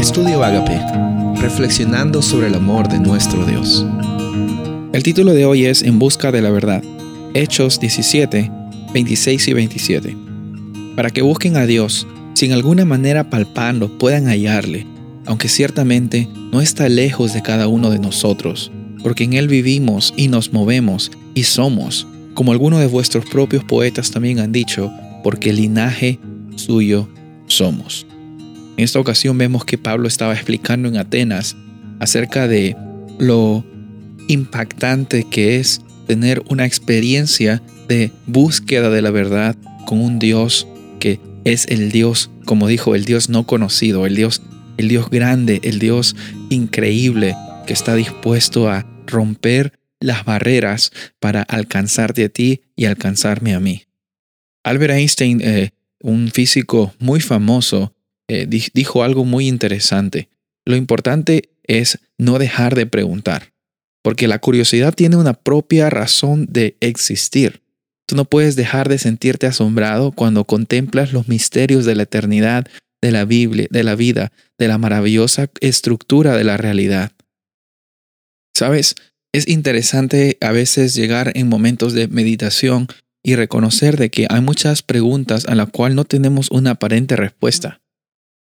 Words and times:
Estudio 0.00 0.42
Agape, 0.42 0.80
reflexionando 1.42 2.22
sobre 2.22 2.46
el 2.46 2.54
amor 2.54 2.88
de 2.88 2.98
nuestro 2.98 3.44
Dios. 3.44 3.84
El 4.94 5.02
título 5.02 5.34
de 5.34 5.44
hoy 5.44 5.66
es 5.66 5.82
En 5.82 5.98
busca 5.98 6.32
de 6.32 6.40
la 6.40 6.48
verdad, 6.48 6.82
Hechos 7.34 7.78
17, 7.78 8.50
26 8.94 9.48
y 9.48 9.52
27. 9.52 10.16
Para 10.96 11.10
que 11.10 11.20
busquen 11.20 11.58
a 11.58 11.66
Dios, 11.66 12.06
sin 12.32 12.52
alguna 12.52 12.86
manera 12.86 13.28
palpando 13.28 13.98
puedan 13.98 14.24
hallarle, 14.24 14.86
aunque 15.26 15.50
ciertamente 15.50 16.30
no 16.50 16.62
está 16.62 16.88
lejos 16.88 17.34
de 17.34 17.42
cada 17.42 17.68
uno 17.68 17.90
de 17.90 17.98
nosotros, 17.98 18.72
porque 19.02 19.24
en 19.24 19.34
Él 19.34 19.48
vivimos 19.48 20.14
y 20.16 20.28
nos 20.28 20.50
movemos 20.50 21.10
y 21.34 21.42
somos, 21.42 22.06
como 22.32 22.52
algunos 22.52 22.80
de 22.80 22.86
vuestros 22.86 23.26
propios 23.26 23.64
poetas 23.64 24.10
también 24.10 24.38
han 24.38 24.50
dicho, 24.50 24.90
porque 25.22 25.52
linaje 25.52 26.18
suyo 26.56 27.06
somos. 27.48 28.06
En 28.76 28.84
esta 28.84 29.00
ocasión 29.00 29.36
vemos 29.38 29.64
que 29.64 29.78
Pablo 29.78 30.08
estaba 30.08 30.34
explicando 30.34 30.88
en 30.88 30.96
Atenas 30.96 31.56
acerca 31.98 32.48
de 32.48 32.76
lo 33.18 33.64
impactante 34.28 35.24
que 35.24 35.56
es 35.56 35.82
tener 36.06 36.42
una 36.48 36.66
experiencia 36.66 37.62
de 37.88 38.12
búsqueda 38.26 38.90
de 38.90 39.02
la 39.02 39.10
verdad 39.10 39.56
con 39.86 40.00
un 40.00 40.18
Dios 40.18 40.66
que 40.98 41.20
es 41.44 41.66
el 41.66 41.90
Dios, 41.90 42.30
como 42.44 42.68
dijo, 42.68 42.94
el 42.94 43.04
Dios 43.04 43.28
no 43.28 43.46
conocido, 43.46 44.06
el 44.06 44.16
Dios, 44.16 44.42
el 44.76 44.88
Dios 44.88 45.10
grande, 45.10 45.60
el 45.64 45.78
Dios 45.78 46.16
increíble 46.50 47.34
que 47.66 47.72
está 47.72 47.94
dispuesto 47.94 48.68
a 48.68 48.86
romper 49.06 49.78
las 50.00 50.24
barreras 50.24 50.92
para 51.18 51.42
alcanzarte 51.42 52.24
a 52.24 52.28
ti 52.28 52.62
y 52.76 52.86
alcanzarme 52.86 53.54
a 53.54 53.60
mí. 53.60 53.84
Albert 54.64 54.94
Einstein, 54.94 55.40
eh, 55.42 55.70
un 56.00 56.30
físico 56.30 56.94
muy 56.98 57.20
famoso, 57.20 57.94
eh, 58.32 58.46
dijo 58.46 59.02
algo 59.02 59.24
muy 59.24 59.48
interesante. 59.48 60.28
Lo 60.64 60.76
importante 60.76 61.50
es 61.64 61.98
no 62.16 62.38
dejar 62.38 62.76
de 62.76 62.86
preguntar, 62.86 63.52
porque 64.04 64.28
la 64.28 64.38
curiosidad 64.38 64.94
tiene 64.94 65.16
una 65.16 65.34
propia 65.34 65.90
razón 65.90 66.46
de 66.48 66.76
existir. 66.78 67.60
Tú 68.06 68.14
no 68.14 68.24
puedes 68.24 68.54
dejar 68.54 68.88
de 68.88 68.98
sentirte 68.98 69.48
asombrado 69.48 70.12
cuando 70.12 70.44
contemplas 70.44 71.12
los 71.12 71.26
misterios 71.26 71.84
de 71.84 71.96
la 71.96 72.04
eternidad, 72.04 72.68
de 73.02 73.10
la 73.10 73.24
Biblia, 73.24 73.66
de 73.68 73.82
la 73.82 73.96
vida, 73.96 74.30
de 74.58 74.68
la 74.68 74.78
maravillosa 74.78 75.50
estructura 75.60 76.36
de 76.36 76.44
la 76.44 76.56
realidad. 76.56 77.10
¿Sabes? 78.54 78.94
Es 79.32 79.48
interesante 79.48 80.38
a 80.40 80.52
veces 80.52 80.94
llegar 80.94 81.32
en 81.34 81.48
momentos 81.48 81.94
de 81.94 82.06
meditación 82.06 82.86
y 83.24 83.34
reconocer 83.34 83.96
de 83.96 84.08
que 84.10 84.28
hay 84.30 84.40
muchas 84.40 84.84
preguntas 84.84 85.46
a 85.46 85.56
las 85.56 85.70
cuales 85.70 85.96
no 85.96 86.04
tenemos 86.04 86.48
una 86.52 86.72
aparente 86.72 87.16
respuesta. 87.16 87.80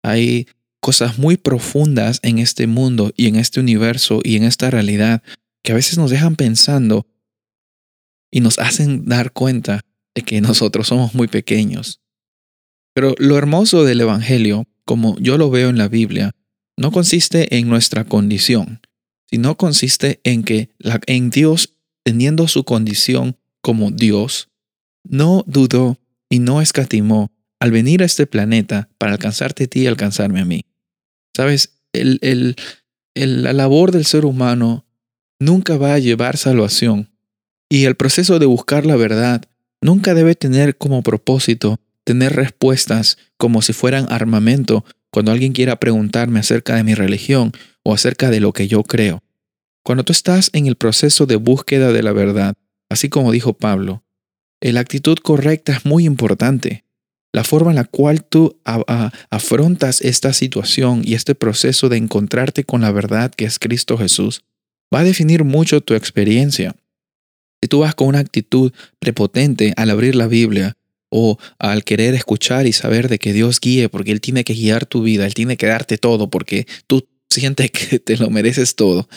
Hay 0.07 0.47
cosas 0.79 1.17
muy 1.17 1.35
profundas 1.35 2.21
en 2.23 2.39
este 2.39 2.65
mundo 2.65 3.11
y 3.17 3.27
en 3.27 3.35
este 3.35 3.59
universo 3.59 4.21
y 4.23 4.37
en 4.37 4.45
esta 4.45 4.71
realidad 4.71 5.21
que 5.63 5.73
a 5.73 5.75
veces 5.75 5.97
nos 5.97 6.11
dejan 6.11 6.37
pensando 6.37 7.05
y 8.31 8.39
nos 8.39 8.57
hacen 8.57 9.05
dar 9.05 9.33
cuenta 9.33 9.81
de 10.15 10.21
que 10.21 10.39
nosotros 10.39 10.87
somos 10.87 11.13
muy 11.13 11.27
pequeños. 11.27 11.99
Pero 12.93 13.15
lo 13.17 13.37
hermoso 13.37 13.83
del 13.83 13.99
Evangelio, 13.99 14.65
como 14.85 15.19
yo 15.19 15.37
lo 15.37 15.49
veo 15.49 15.67
en 15.67 15.77
la 15.77 15.89
Biblia, 15.89 16.31
no 16.77 16.91
consiste 16.91 17.57
en 17.57 17.67
nuestra 17.67 18.05
condición, 18.05 18.79
sino 19.29 19.57
consiste 19.57 20.21
en 20.23 20.43
que 20.43 20.69
en 21.07 21.29
Dios, 21.31 21.73
teniendo 22.03 22.47
su 22.47 22.63
condición 22.63 23.37
como 23.61 23.91
Dios, 23.91 24.47
no 25.03 25.43
dudó 25.47 25.99
y 26.29 26.39
no 26.39 26.61
escatimó 26.61 27.29
al 27.59 27.71
venir 27.71 28.03
a 28.03 28.05
este 28.05 28.27
planeta 28.27 28.89
para 28.97 29.13
alcanzarte 29.13 29.65
a 29.65 29.67
ti 29.67 29.81
y 29.81 29.87
alcanzarme 29.87 30.41
a 30.41 30.45
mí. 30.45 30.65
Sabes, 31.35 31.79
el, 31.93 32.55
la 33.15 33.53
labor 33.53 33.91
del 33.91 34.05
ser 34.05 34.25
humano 34.25 34.85
nunca 35.39 35.77
va 35.77 35.93
a 35.93 35.99
llevar 35.99 36.37
salvación 36.37 37.09
y 37.69 37.85
el 37.85 37.95
proceso 37.95 38.39
de 38.39 38.45
buscar 38.45 38.85
la 38.85 38.95
verdad 38.95 39.43
nunca 39.81 40.13
debe 40.13 40.35
tener 40.35 40.77
como 40.77 41.03
propósito 41.03 41.79
tener 42.07 42.33
respuestas 42.37 43.17
como 43.35 43.61
si 43.61 43.73
fueran 43.73 44.07
armamento 44.09 44.85
cuando 45.11 45.33
alguien 45.33 45.51
quiera 45.51 45.77
preguntarme 45.77 46.39
acerca 46.39 46.75
de 46.75 46.85
mi 46.85 46.93
religión 46.93 47.51
o 47.83 47.93
acerca 47.93 48.29
de 48.29 48.39
lo 48.39 48.53
que 48.53 48.69
yo 48.69 48.83
creo. 48.83 49.23
Cuando 49.83 50.05
tú 50.05 50.13
estás 50.13 50.49
en 50.53 50.67
el 50.67 50.77
proceso 50.77 51.25
de 51.25 51.35
búsqueda 51.35 51.91
de 51.91 52.03
la 52.03 52.13
verdad, 52.13 52.55
así 52.89 53.09
como 53.09 53.33
dijo 53.33 53.53
Pablo, 53.53 54.05
la 54.61 54.79
actitud 54.79 55.17
correcta 55.17 55.73
es 55.73 55.85
muy 55.85 56.05
importante. 56.05 56.85
La 57.33 57.43
forma 57.43 57.71
en 57.71 57.75
la 57.75 57.83
cual 57.83 58.23
tú 58.23 58.57
afrontas 58.63 60.01
esta 60.01 60.33
situación 60.33 61.01
y 61.03 61.13
este 61.13 61.35
proceso 61.35 61.89
de 61.89 61.97
encontrarte 61.97 62.63
con 62.63 62.81
la 62.81 62.91
verdad 62.91 63.31
que 63.31 63.45
es 63.45 63.59
Cristo 63.59 63.97
Jesús 63.97 64.43
va 64.93 64.99
a 64.99 65.03
definir 65.03 65.43
mucho 65.43 65.81
tu 65.81 65.93
experiencia. 65.93 66.75
Si 67.61 67.67
tú 67.67 67.79
vas 67.79 67.95
con 67.95 68.07
una 68.07 68.19
actitud 68.19 68.71
prepotente 68.99 69.73
al 69.77 69.89
abrir 69.89 70.15
la 70.15 70.27
Biblia 70.27 70.77
o 71.09 71.37
al 71.59 71.83
querer 71.83 72.13
escuchar 72.13 72.67
y 72.67 72.73
saber 72.73 73.09
de 73.09 73.19
que 73.19 73.33
Dios 73.33 73.59
guíe 73.59 73.89
porque 73.89 74.11
Él 74.11 74.21
tiene 74.21 74.43
que 74.43 74.53
guiar 74.53 74.85
tu 74.85 75.01
vida, 75.01 75.25
Él 75.25 75.33
tiene 75.33 75.57
que 75.57 75.67
darte 75.67 75.97
todo 75.97 76.29
porque 76.29 76.67
tú 76.87 77.07
sientes 77.29 77.71
que 77.71 77.99
te 77.99 78.17
lo 78.17 78.29
mereces 78.29 78.75
todo, 78.75 79.07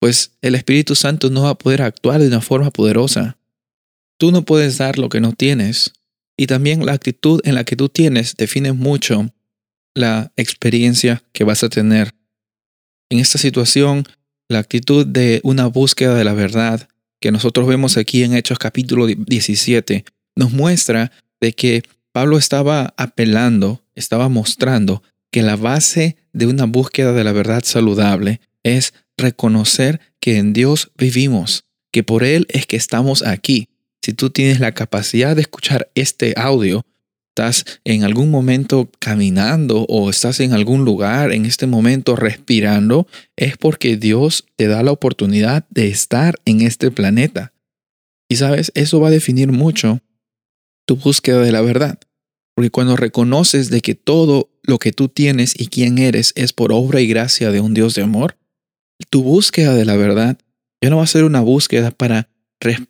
pues 0.00 0.32
el 0.42 0.54
Espíritu 0.54 0.94
Santo 0.94 1.30
no 1.30 1.44
va 1.44 1.50
a 1.50 1.58
poder 1.58 1.82
actuar 1.82 2.20
de 2.20 2.28
una 2.28 2.40
forma 2.40 2.70
poderosa. 2.70 3.38
Tú 4.18 4.32
no 4.32 4.44
puedes 4.44 4.78
dar 4.78 4.98
lo 4.98 5.08
que 5.08 5.20
no 5.20 5.32
tienes. 5.32 5.92
Y 6.36 6.46
también 6.46 6.84
la 6.84 6.92
actitud 6.92 7.40
en 7.44 7.54
la 7.54 7.64
que 7.64 7.76
tú 7.76 7.88
tienes 7.88 8.36
define 8.36 8.72
mucho 8.72 9.32
la 9.94 10.32
experiencia 10.36 11.22
que 11.32 11.44
vas 11.44 11.64
a 11.64 11.68
tener. 11.68 12.14
En 13.08 13.18
esta 13.18 13.38
situación, 13.38 14.04
la 14.48 14.58
actitud 14.58 15.06
de 15.06 15.40
una 15.42 15.66
búsqueda 15.66 16.14
de 16.14 16.24
la 16.24 16.34
verdad 16.34 16.88
que 17.20 17.32
nosotros 17.32 17.66
vemos 17.66 17.96
aquí 17.96 18.22
en 18.22 18.34
Hechos 18.34 18.58
capítulo 18.58 19.06
17 19.06 20.04
nos 20.36 20.52
muestra 20.52 21.12
de 21.40 21.52
que 21.52 21.82
Pablo 22.12 22.38
estaba 22.38 22.94
apelando, 22.96 23.82
estaba 23.94 24.28
mostrando 24.28 25.02
que 25.30 25.42
la 25.42 25.56
base 25.56 26.16
de 26.32 26.46
una 26.46 26.64
búsqueda 26.64 27.12
de 27.12 27.24
la 27.24 27.32
verdad 27.32 27.62
saludable 27.64 28.40
es 28.62 28.94
reconocer 29.16 30.00
que 30.20 30.36
en 30.36 30.52
Dios 30.52 30.92
vivimos, 30.96 31.64
que 31.92 32.02
por 32.02 32.24
Él 32.24 32.46
es 32.48 32.66
que 32.66 32.76
estamos 32.76 33.22
aquí, 33.22 33.68
si 34.06 34.12
tú 34.12 34.30
tienes 34.30 34.60
la 34.60 34.70
capacidad 34.70 35.34
de 35.34 35.42
escuchar 35.42 35.90
este 35.96 36.34
audio, 36.36 36.86
estás 37.30 37.64
en 37.82 38.04
algún 38.04 38.30
momento 38.30 38.88
caminando 39.00 39.84
o 39.88 40.10
estás 40.10 40.38
en 40.38 40.52
algún 40.52 40.84
lugar 40.84 41.32
en 41.32 41.44
este 41.44 41.66
momento 41.66 42.14
respirando, 42.14 43.08
es 43.34 43.56
porque 43.56 43.96
Dios 43.96 44.46
te 44.54 44.68
da 44.68 44.84
la 44.84 44.92
oportunidad 44.92 45.66
de 45.70 45.88
estar 45.88 46.36
en 46.44 46.60
este 46.60 46.92
planeta. 46.92 47.52
Y 48.28 48.36
sabes, 48.36 48.70
eso 48.76 49.00
va 49.00 49.08
a 49.08 49.10
definir 49.10 49.50
mucho 49.50 50.00
tu 50.86 50.94
búsqueda 50.94 51.40
de 51.40 51.50
la 51.50 51.62
verdad. 51.62 51.98
Porque 52.54 52.70
cuando 52.70 52.96
reconoces 52.96 53.70
de 53.70 53.80
que 53.80 53.96
todo 53.96 54.52
lo 54.62 54.78
que 54.78 54.92
tú 54.92 55.08
tienes 55.08 55.52
y 55.58 55.66
quién 55.66 55.98
eres 55.98 56.32
es 56.36 56.52
por 56.52 56.70
obra 56.72 57.00
y 57.00 57.08
gracia 57.08 57.50
de 57.50 57.58
un 57.58 57.74
Dios 57.74 57.96
de 57.96 58.02
amor, 58.02 58.38
tu 59.10 59.24
búsqueda 59.24 59.74
de 59.74 59.84
la 59.84 59.96
verdad 59.96 60.38
ya 60.80 60.90
no 60.90 60.98
va 60.98 61.02
a 61.02 61.08
ser 61.08 61.24
una 61.24 61.40
búsqueda 61.40 61.90
para 61.90 62.28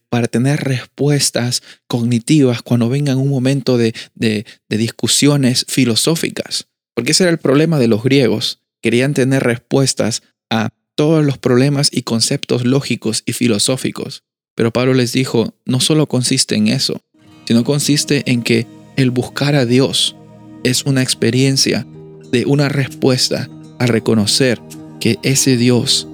para 0.08 0.28
tener 0.28 0.60
respuestas 0.60 1.62
cognitivas 1.86 2.62
cuando 2.62 2.88
vengan 2.88 3.18
un 3.18 3.28
momento 3.28 3.78
de, 3.78 3.94
de, 4.14 4.44
discusiones 4.68 5.66
filosóficas. 5.68 6.68
Porque 6.94 7.12
ese 7.12 7.24
era 7.24 7.32
el 7.32 7.38
problema 7.38 7.78
de 7.78 7.88
los 7.88 8.02
griegos. 8.02 8.60
Querían 8.80 9.14
tener 9.14 9.42
respuestas 9.42 10.22
a 10.50 10.70
todos 10.94 11.24
los 11.24 11.38
problemas 11.38 11.88
y 11.92 12.02
conceptos 12.02 12.64
lógicos 12.64 13.22
y 13.26 13.32
filosóficos. 13.32 14.22
Pero 14.54 14.72
Pablo 14.72 14.94
les 14.94 15.12
dijo, 15.12 15.54
no 15.66 15.80
solo 15.80 16.06
consiste 16.06 16.54
en 16.54 16.68
eso, 16.68 17.02
sino 17.46 17.64
consiste 17.64 18.22
en 18.30 18.42
que 18.42 18.66
el 18.96 19.10
buscar 19.10 19.54
a 19.54 19.66
Dios 19.66 20.16
es 20.64 20.84
una 20.84 21.02
experiencia 21.02 21.86
de 22.32 22.46
una 22.46 22.68
respuesta 22.68 23.50
a 23.78 23.86
reconocer 23.86 24.60
que 25.00 25.18
ese 25.22 25.58
Dios 25.58 26.08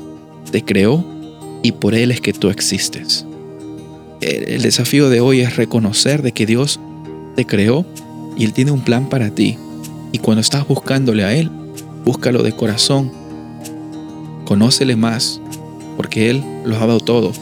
te 0.50 0.64
creó 0.64 1.06
y 1.62 1.72
por 1.72 1.94
Él 1.94 2.10
es 2.10 2.20
que 2.20 2.32
tú 2.32 2.50
existes 2.50 3.25
el 4.22 4.62
desafío 4.62 5.10
de 5.10 5.20
hoy 5.20 5.40
es 5.40 5.56
reconocer 5.56 6.22
de 6.22 6.32
que 6.32 6.46
Dios 6.46 6.80
te 7.34 7.46
creó 7.46 7.84
y 8.36 8.44
Él 8.44 8.52
tiene 8.52 8.70
un 8.70 8.82
plan 8.82 9.08
para 9.08 9.30
ti. 9.30 9.58
Y 10.12 10.19
cuando 10.19 10.40
estás 10.40 10.66
buscándole 10.66 11.24
a 11.24 11.34
Él, 11.34 11.50
búscalo 12.04 12.42
de 12.42 12.52
corazón. 12.52 13.10
Conócele 14.44 14.96
más, 14.96 15.40
porque 15.96 16.30
Él 16.30 16.44
lo 16.64 16.76
ha 16.76 16.80
dado 16.80 17.00
todo 17.00 17.32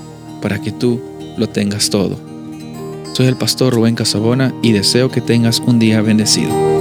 para 0.41 0.61
que 0.61 0.73
tú 0.73 1.01
lo 1.37 1.49
tengas 1.49 1.91
todo. 1.91 2.19
Soy 3.13 3.27
el 3.27 3.37
pastor 3.37 3.75
Rubén 3.75 3.95
Casabona 3.95 4.55
y 4.63 4.73
deseo 4.73 5.11
que 5.11 5.21
tengas 5.21 5.61
un 5.61 5.79
día 5.79 6.01
bendecido. 6.01 6.80